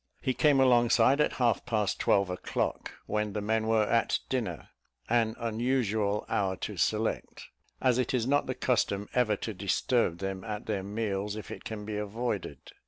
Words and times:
He 0.19 0.33
came 0.33 0.59
alongside 0.59 1.21
at 1.21 1.33
half 1.33 1.63
past 1.63 1.99
twelve 1.99 2.31
o'clock, 2.31 2.91
when 3.05 3.33
the 3.33 3.39
men 3.41 3.67
were 3.67 3.83
at 3.83 4.17
dinner, 4.29 4.69
an 5.09 5.35
unusual 5.37 6.25
hour 6.27 6.55
to 6.55 6.75
select, 6.75 7.45
as 7.79 7.99
it 7.99 8.11
is 8.11 8.25
not 8.25 8.47
the 8.47 8.55
custom 8.55 9.07
ever 9.13 9.35
to 9.35 9.53
disturb 9.53 10.17
them 10.17 10.43
at 10.43 10.65
their 10.65 10.81
meals 10.81 11.35
if 11.35 11.51
it 11.51 11.63
can 11.65 11.85
be 11.85 11.97
avoided. 11.97 12.71